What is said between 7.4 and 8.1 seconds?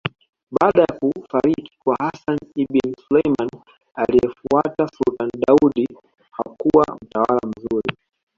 mzuri